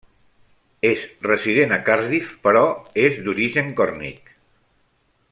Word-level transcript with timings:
És 0.87 1.01
resident 1.25 1.75
a 1.77 1.79
Cardiff 1.89 2.31
però 2.47 2.63
és 3.05 3.19
d'origen 3.27 3.69
còrnic. 3.81 4.33